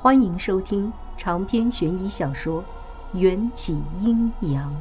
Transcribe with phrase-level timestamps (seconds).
[0.00, 2.62] 欢迎收听长篇悬疑小说
[3.18, 4.72] 《缘起阴阳》。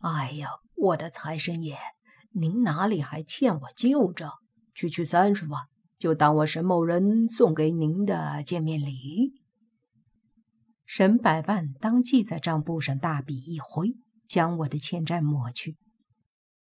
[0.00, 1.78] 哎呀，我的财神爷，
[2.32, 4.32] 您哪里还欠我旧账？
[4.74, 9.34] 区区三十万，就当我沈某人送给您的见面礼。
[10.84, 13.94] 沈百万当即在账簿上大笔一挥，
[14.26, 15.76] 将我的欠债抹去。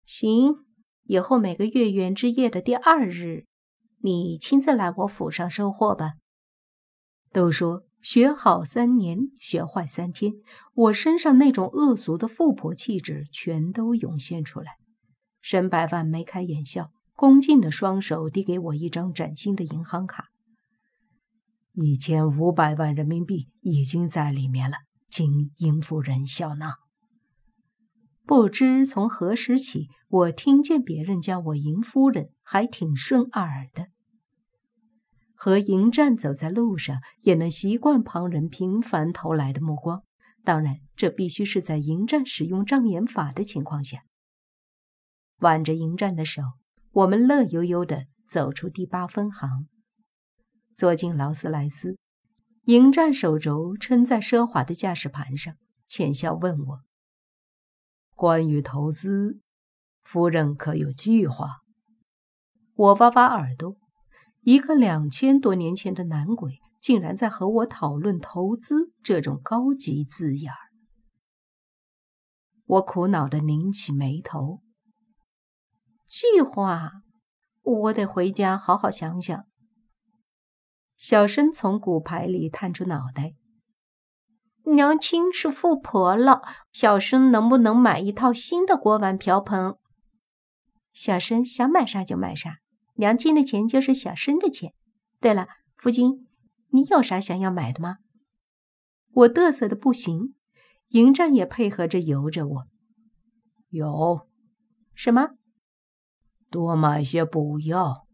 [0.06, 0.68] 行。
[1.12, 3.44] 以后每个月圆之夜的第二日，
[3.98, 6.14] 你亲自来我府上收货吧。
[7.34, 10.32] 都说学好三年，学坏三天，
[10.74, 14.78] 我身上那种恶俗的富婆气质全都涌现出来。
[15.42, 20.30] 沈百万眉开眼笑，恭敬的双手递给我一张崭新的银行卡，
[21.74, 24.78] 一千五百万人民币已经在里面了，
[25.10, 26.76] 请殷夫人笑纳。
[28.32, 33.88] 不知从何时起，我听见别人叫我迎夫人，还挺顺耳的。
[35.36, 40.04] 和迎战走在路上，也能习惯旁人频繁投来的目光。
[40.46, 44.04] 当然，这必须是在迎战使用障眼法的情况下。
[45.40, 46.42] 挽着迎战的手，
[46.94, 49.68] 我们乐悠悠地走出第八分行，
[50.74, 51.98] 坐进劳斯莱斯。
[52.64, 55.56] 迎战手肘撑在奢华的驾驶盘上，
[55.86, 56.80] 浅笑问我。
[58.16, 59.40] 关于投资，
[60.02, 61.62] 夫人可有计划？
[62.76, 63.76] 我挖挖耳朵，
[64.42, 70.58] 一个两千多年前的男鬼，竟然在和我讨论投资这种高级字眼儿。
[72.66, 74.62] 我苦恼的拧起眉头。
[76.08, 76.92] 计划，
[77.62, 79.46] 我得回家好好想想。
[80.98, 83.34] 小申从骨牌里探出脑袋。
[84.66, 89.76] 娘亲是富婆了，小生能不能买一套新的锅碗瓢盆？
[90.94, 92.60] 小生想买啥就买啥，
[92.96, 94.74] 娘亲的钱就是小生的钱。
[95.20, 96.28] 对了，夫君，
[96.70, 97.98] 你有啥想要买的吗？
[99.14, 100.36] 我嘚瑟的不行，
[100.90, 102.68] 迎战也配合着由着我。
[103.70, 104.28] 有，
[104.94, 105.32] 什么？
[106.50, 108.08] 多买些补药。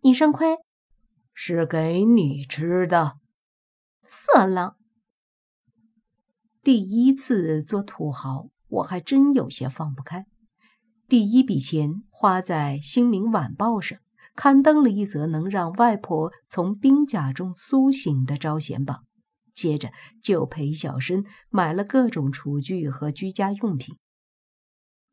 [0.00, 0.56] 你肾亏？
[1.34, 3.18] 是给你吃的。
[4.06, 4.76] 色狼。
[6.62, 10.26] 第一次做土豪，我还真有些放不开。
[11.08, 13.98] 第一笔钱花在《新民晚报》上，
[14.36, 19.04] 刊登了一则能让外婆从冰甲中苏醒的招贤榜。
[19.54, 19.90] 接着
[20.22, 23.96] 就陪小申买了各种厨具和居家用品。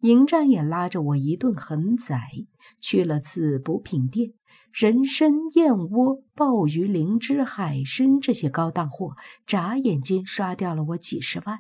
[0.02, 2.30] 迎战也拉着我一顿狠宰，
[2.80, 4.34] 去了次补品店。
[4.74, 9.16] 人参、燕窝、鲍鱼、灵芝、海参这些高档货，
[9.48, 11.60] 眨眼间刷掉了我几十万。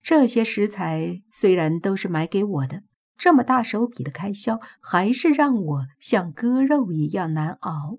[0.00, 2.84] 这些食材虽然都是买给我的，
[3.18, 7.98] 这么大手笔的开销，还是让我像割肉一样难熬。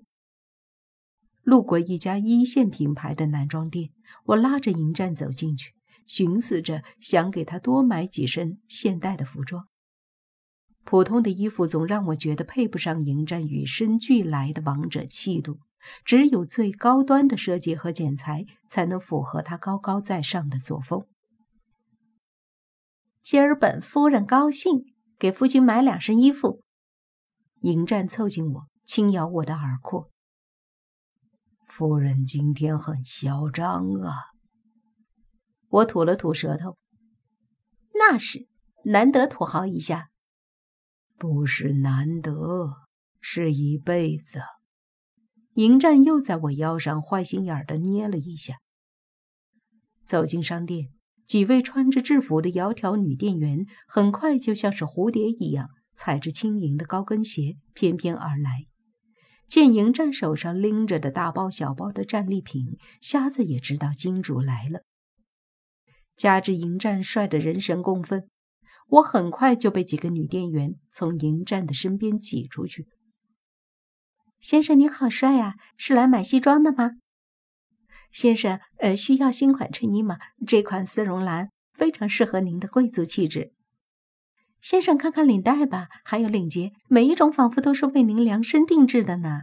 [1.42, 3.90] 路过一家一线品牌的男装店，
[4.24, 5.74] 我拉着迎战走进去，
[6.06, 9.68] 寻思着想给他多买几身现代的服装。
[10.84, 15.60] 普通的衣服总让我觉得配不上迎战与生俱来的王者气度，
[16.04, 21.06] 只有最高端的设计和剪裁才能符合他高高在上的作风。
[23.22, 26.62] 今儿本夫人高兴，给夫君买两身衣服。
[27.60, 30.10] 迎战凑近我，轻咬我的耳廓
[31.68, 34.32] ：“夫人今天很嚣张啊！”
[35.68, 36.78] 我吐了吐舌头
[37.94, 38.48] ：“那是
[38.86, 40.08] 难得土豪一下。”
[41.20, 42.76] 不是难得，
[43.20, 44.40] 是一辈子。
[45.52, 48.54] 迎战又在我腰上坏心眼儿的捏了一下。
[50.06, 50.88] 走进商店，
[51.26, 58.64] 几位穿着制服的窈窕女店员很快就像是蝴蝶一样，踩着轻盈的高跟鞋翩翩而来。
[59.46, 64.84] 见迎战手上拎着的大包小包的战利品，瞎子也知道金主来了。
[66.16, 68.29] 加之迎战帅得人神共愤。
[68.90, 72.88] 我很快就被几个女店员从迎战的身边挤出去。
[74.40, 76.92] 先生您好帅啊，是来买西装的吗？
[78.10, 80.18] 先生，呃，需要新款衬衣吗？
[80.46, 83.52] 这款丝绒蓝非常适合您的贵族气质。
[84.60, 89.42] 先生，看看领带吧，还有领结，每一种仿佛都是为您量身定制的呢。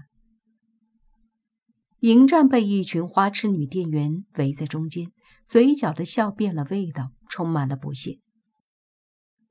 [2.02, 5.12] 迎战被一群花痴女店员围在中间，
[5.48, 8.20] 嘴角的笑变了味道，充满了不屑。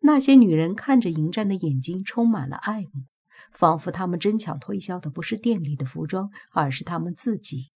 [0.00, 3.04] 那些女人看着迎战的眼睛充满了爱慕，
[3.52, 7.70] 仿佛他们争抢推销的不是店里的服装，而是他们自己。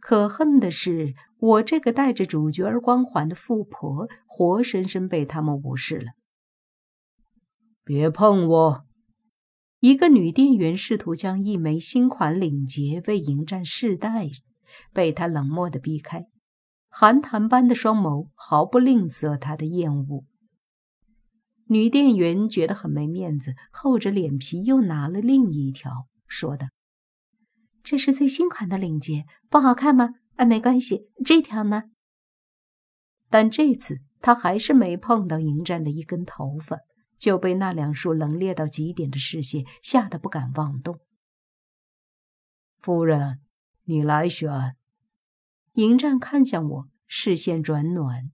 [0.00, 6.12] 可恨的是，我这个带着主角光环的富婆，活生生被他们无视了。
[7.84, 8.84] 别碰我！
[9.80, 14.28] 一个女店员试图将一枚新款领结为迎战试戴，
[14.92, 16.26] 被他冷漠的避开，
[16.88, 20.24] 寒潭般的双眸毫不吝啬他的厌恶。
[21.68, 26.66] 女店员觉得很没面子，厚着脸皮又拿了另一条，说道
[27.82, 30.14] ：“这是最新款的领结，不好看吗？
[30.36, 31.84] 哎，没关系，这条呢？”
[33.30, 36.78] 但这次他还是没碰到迎战的一根头发。
[37.18, 41.00] 就被那两束冷冽到极点的视线吓得不敢妄动。
[42.78, 43.40] 夫人，
[43.86, 44.76] 你来选。
[45.72, 48.30] 迎战看向我，视线转暖。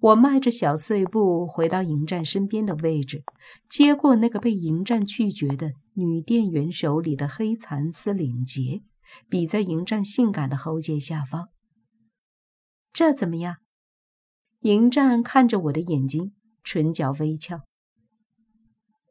[0.00, 3.22] 我迈着小碎步回到迎战身边的位置，
[3.68, 8.82] 接过那个被迎战拒绝的女店员手里的黑蚕丝领结，
[9.28, 11.50] 比在迎战性感的喉结下方。
[12.92, 13.56] 这怎么样？
[14.60, 16.32] 迎战看着我的眼睛，
[16.62, 17.60] 唇角微翘。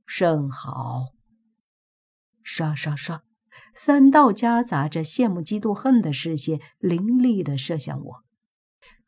[0.07, 1.09] 甚好。
[2.41, 3.21] 刷刷刷，
[3.75, 8.23] 三道夹杂着羡慕、嫉妒、恨的视线凌厉地射向我。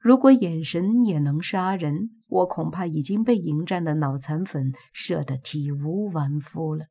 [0.01, 6.87] 如果眼神也能杀人，我恐怕已经被迎战的脑残粉射得体无完肤了。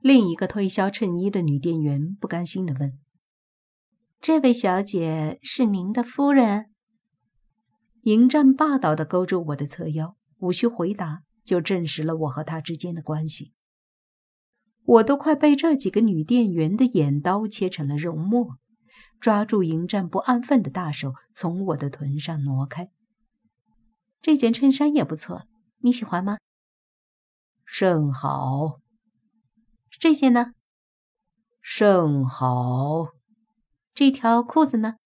[0.00, 2.98] 另一个推销衬衣的女店员不甘心地问
[4.20, 6.66] ：“这位小姐是您的夫人？”
[8.02, 11.22] 迎战霸道地勾住我的侧腰，无需回答。
[11.46, 13.52] 就证实了我和他之间的关系。
[14.82, 18.58] 我都快被这几个女店员的眼刀切成了肉末，
[19.20, 22.90] 抓住迎战不安分的大手从我的臀上挪开。
[24.20, 25.46] 这件衬衫也不错，
[25.78, 26.38] 你喜欢吗？
[27.64, 28.80] 甚好。
[29.98, 30.52] 这件呢？
[31.60, 33.08] 甚好。
[33.94, 34.96] 这条裤子呢？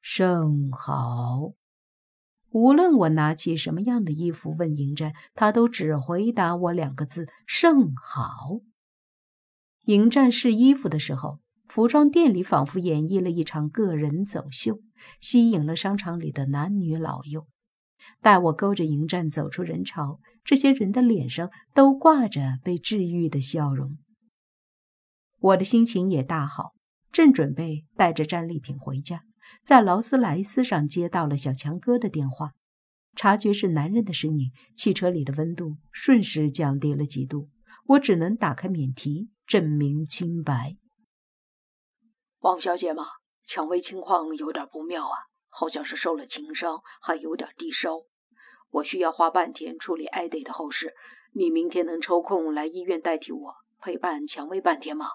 [0.00, 1.52] 甚好。
[2.50, 8.60] 无论我拿起什么样的衣服问迎战，他都只回答我两个字：“甚好。”
[9.86, 14.80] 迎战试衣服的时候，服装店里仿佛演绎了一场个人走秀，
[15.20, 17.46] 吸引了商场里的男女老幼。
[18.20, 23.98] 待我勾着迎战走出人潮，这些人的脸上都挂着被治愈的笑容。
[25.38, 26.72] 我的心情也大好，
[27.12, 29.22] 正准备带着战利品回家。
[29.62, 32.52] 在劳斯莱斯上接到了小强哥的电话，
[33.14, 37.48] 察觉是男人的声音，汽车里的温度瞬时降低了几度。
[37.88, 40.76] 我只能打开免提，证明清白。
[42.40, 43.04] 王小姐吗？
[43.48, 45.16] 蔷薇情况有点不妙啊，
[45.48, 47.96] 好像是受了情伤，还有点低烧。
[48.70, 50.92] 我需要花半天处理艾迪的后事，
[51.32, 55.06] 你明天能抽空来医院代替我陪伴蔷薇半天吗？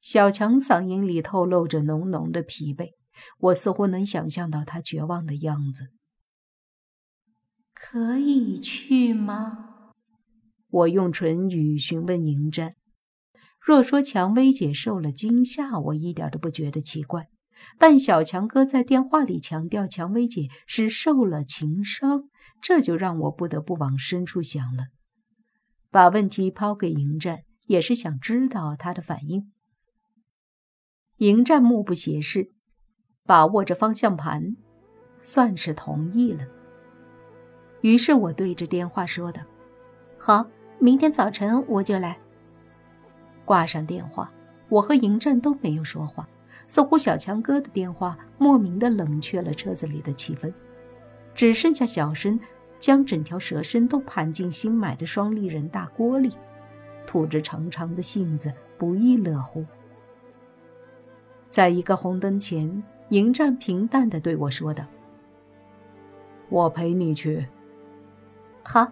[0.00, 2.92] 小强嗓音里透露着浓浓的疲惫，
[3.38, 5.88] 我似乎能想象到他绝望的样子。
[7.74, 9.92] 可以去吗？
[10.70, 12.74] 我用唇语询问迎战。
[13.66, 17.26] 若说蔷薇姐受了惊吓，我一点都不觉得奇怪。
[17.78, 22.28] 但小强哥在电话里强调蔷薇姐是受了情伤，
[22.62, 24.84] 这就让我不得不往深处想了。
[25.90, 29.50] 把问题抛给迎战，也是想知道他的反应。
[31.16, 32.52] 迎战目不斜视，
[33.24, 34.54] 把握着方向盘，
[35.18, 36.46] 算是同意了。
[37.80, 39.42] 于是我对着电话说道
[40.16, 40.46] ：“好，
[40.78, 42.20] 明天早晨我就来。”
[43.46, 44.30] 挂上电话，
[44.68, 46.28] 我和迎战都没有说话，
[46.66, 50.52] 似乎小强哥的电话莫名的冷却了车子里的气氛，
[51.34, 52.38] 只剩下小申
[52.78, 56.36] 将整条蛇身都盘进新买的双立人大锅里，
[57.06, 59.64] 吐着长长的信子，不亦乐乎。
[61.48, 64.84] 在一个红灯前，迎战平淡的对我说道
[66.50, 67.46] ：“我陪你去。”
[68.64, 68.88] 好。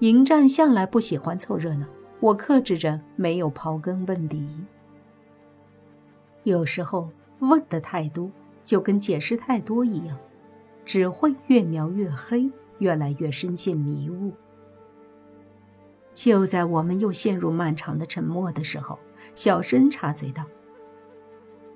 [0.00, 1.84] 迎战向来不喜欢凑热闹，
[2.20, 4.46] 我克制着没有刨根问底。
[6.44, 7.10] 有时候
[7.40, 8.30] 问的太多，
[8.64, 10.16] 就跟解释太多一样，
[10.84, 14.32] 只会越描越黑，越来越深陷迷雾。
[16.14, 18.98] 就在我们又陷入漫长的沉默的时候，
[19.34, 20.44] 小申插嘴道。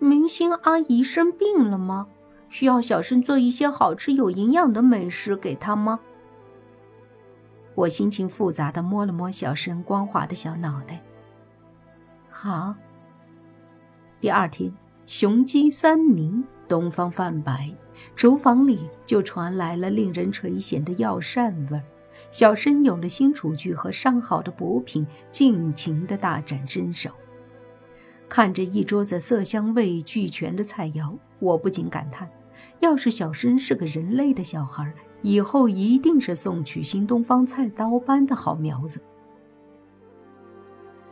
[0.01, 2.09] 明星阿姨生病了吗？
[2.49, 6.01] 需要小申做一些好吃有营养的美食给她吗？
[7.75, 11.01] 我心情复杂的摸了摸小申光滑的小脑袋。
[12.29, 12.75] 好。
[14.21, 14.73] 第二天，
[15.07, 17.75] 雄鸡三鸣，东方泛白，
[18.15, 21.83] 厨房里就传来了令人垂涎的药膳味儿。
[22.31, 27.11] 小申有了新厨具和上好的补品，尽情的大展身手。
[28.29, 32.31] 看着一桌子色香味俱全的菜肴，我不禁感叹：
[32.81, 39.01] 要是小申是个人类的小孩，以后一定是送去新东方菜刀班的好苗子。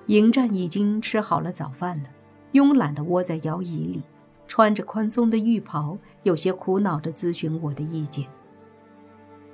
[0.07, 2.11] 迎战已经吃好了早饭了，
[2.53, 4.03] 慵懒地窝在摇椅里，
[4.49, 8.27] 穿着宽松的浴袍，有些苦恼地咨询我的意见。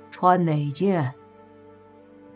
[0.09, 1.13] 穿哪件？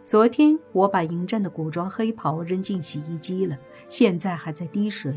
[0.06, 3.58] 昨天我把迎战的古装黑袍扔进洗衣机了，
[3.90, 5.16] 现在还在滴水。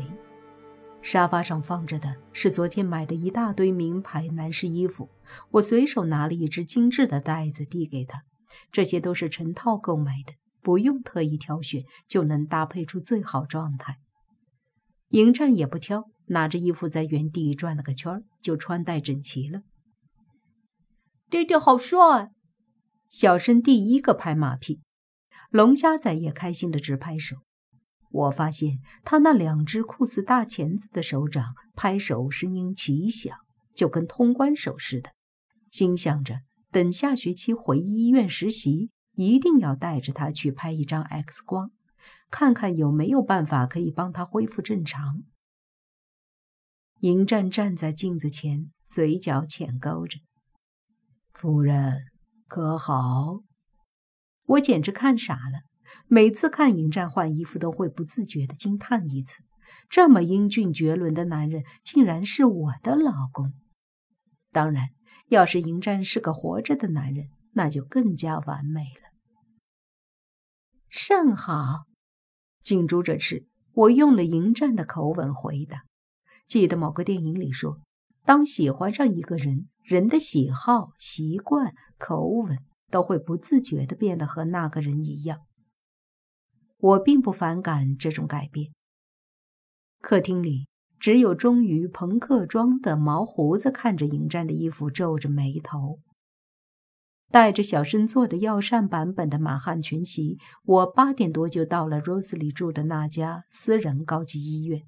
[1.05, 5.11] 沙发上放着的是昨天买的一大堆名牌男士衣服，
[5.51, 8.23] 我随手拿了一只精致的袋子递给他，
[8.71, 10.33] 这些都是成套购买的。
[10.63, 13.99] 不用特意挑选，就能搭配出最好状态。
[15.09, 19.61] 迎战也不挑，拿着衣服在原地转了个圈就穿戴整齐了。
[21.29, 22.31] 爹爹好帅！
[23.09, 24.81] 小生第一个拍马屁，
[25.51, 27.35] 龙虾仔也开心的直拍手。
[28.15, 33.37] 我发现他那两只酷似大钳子的手掌拍手声音奇响，
[33.73, 35.11] 就跟通关手似的。
[35.69, 36.39] 心想着，
[36.71, 38.89] 等下学期回医院实习。
[39.17, 41.71] 一定要带着他去拍一张 X 光，
[42.29, 45.23] 看看有没有办法可以帮他恢复正常。
[46.99, 50.19] 迎战站在镜子前，嘴角浅勾着
[51.31, 52.07] ：“夫人
[52.49, 53.39] 可好？”
[54.47, 55.61] 我简直看傻了。
[56.07, 59.39] 每次看迎战换衣服，都会不自觉的惊叹一次：
[59.89, 63.53] 这么英俊绝伦的男人，竟然是我的老公！
[64.51, 64.89] 当然，
[65.29, 69.11] 要是迎战是个活着的男人，那就更加完美了。
[70.89, 71.85] 甚好，
[72.61, 73.47] 近朱者赤。
[73.73, 75.83] 我用了迎战的口吻回答。
[76.47, 77.81] 记得某个电影里说，
[78.23, 85.39] 当喜欢上一个人，人的喜好、习惯、口吻都会不自觉地变得和那个人一样。
[86.85, 88.71] 我并不反感这种改变。
[90.01, 90.67] 客厅里
[90.99, 95.99] 只有忠于朋克装的毛胡子看着迎战的衣服，皱着眉头。
[97.31, 104.83] 带着小申做的药膳版本的满汉全席，我八点多就到了 Rose 里住的那家私人高级医院。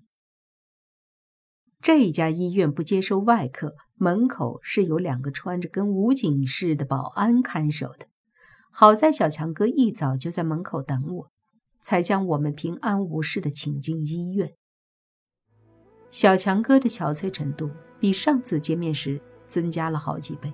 [1.81, 8.05] 这家医院不接收外客，门口是有两个穿着跟武警似的保安看守的。
[8.71, 11.31] 好在小强哥一早就在门口等我，
[11.87, 14.51] 才将我们平安无事的请进医院。
[16.11, 20.51] 小强哥的憔悴程度比上次见面时增加了好几倍。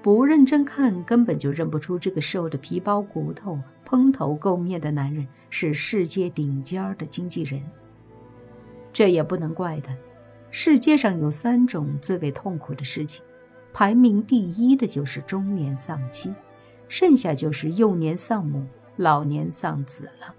[0.00, 7.60] 不认真看，根本就认不出这个瘦的皮包骨头、蓬头垢面的男人是世界顶尖的经纪人。
[8.92, 9.92] 这也不能怪他。
[10.52, 13.20] 世界上有三种最为痛苦的事情，
[13.72, 16.32] 排名第一的就是中年丧妻，
[16.86, 18.64] 剩下就是幼年丧母、
[18.98, 20.34] 老年丧子了。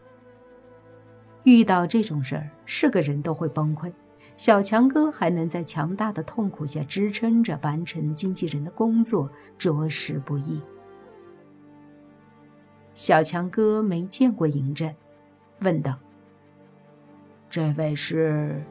[1.44, 3.92] 遇到这种事儿，是个人都会崩溃。
[4.38, 10.62] 小强哥还能在强大的痛苦下支撑着完成经纪人的工作，着实不易。
[12.94, 14.94] 小强哥没见过嬴政，
[15.62, 15.98] 问道
[17.50, 18.64] ：“这位是？”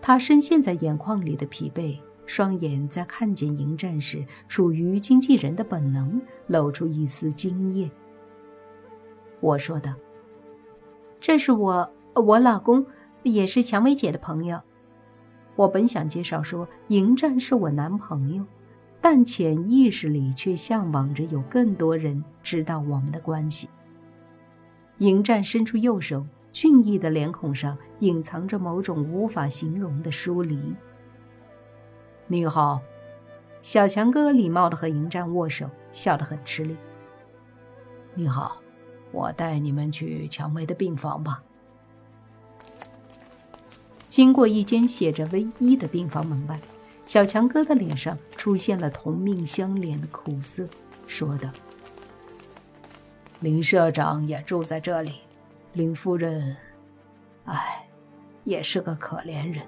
[0.00, 7.90] 他深陷在眼眶里的疲惫，双眼在看见嬴政时，处于经纪人的本能，露出一丝惊艳。
[9.40, 9.94] 我说道
[11.20, 12.84] ：“这是我，我老公。”
[13.24, 14.60] 也是蔷薇姐的朋友。
[15.56, 18.44] 我本想介绍说迎战是我男朋友，
[19.00, 23.68] 但潜意识里却向往着有更多人知道我们的关系。
[24.98, 30.58] 迎战伸出右手，俊逸的脸孔上隐藏着某种无法形容的疏离。
[32.28, 32.80] 你好，
[33.62, 36.76] 小强哥礼貌的和迎战握手，笑得很吃力。
[38.14, 38.62] 你好，
[39.12, 41.42] 我带你们去蔷薇的病房吧。
[44.08, 46.58] 经过一间写着“唯一”的病房门外，
[47.04, 50.66] 小强哥的脸上出现了同命相连的苦涩，
[51.06, 51.50] 说道
[53.40, 55.12] ：“林社长也住在这里，
[55.74, 56.56] 林夫人，
[57.44, 57.86] 唉，
[58.44, 59.62] 也是个可怜人。”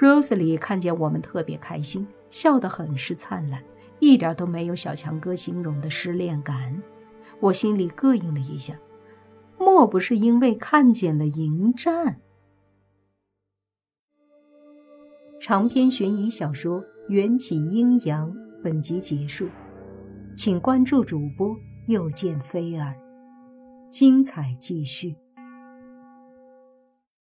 [0.00, 3.62] Rose 里看见我们特别开心，笑得很是灿烂，
[3.98, 6.82] 一点都没有小强哥形容的失恋感。
[7.44, 8.74] 我心里膈应了一下，
[9.58, 12.18] 莫不是因为看见了迎战？
[15.38, 18.32] 长篇悬疑小说《缘起阴阳》
[18.62, 19.46] 本集结束，
[20.34, 21.54] 请关注主播
[21.86, 22.94] 又见菲儿，
[23.90, 25.14] 精彩继续。